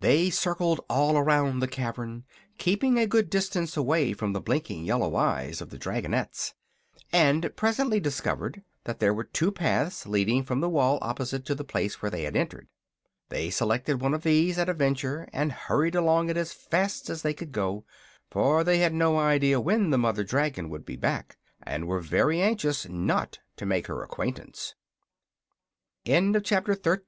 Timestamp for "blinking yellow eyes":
4.40-5.60